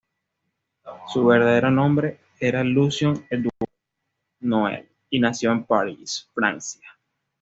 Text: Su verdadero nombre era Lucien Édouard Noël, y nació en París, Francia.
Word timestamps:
Su 1.13 1.27
verdadero 1.27 1.69
nombre 1.69 2.19
era 2.39 2.63
Lucien 2.63 3.23
Édouard 3.29 3.69
Noël, 4.39 4.89
y 5.11 5.19
nació 5.19 5.51
en 5.51 5.63
París, 5.63 6.27
Francia. 6.33 6.89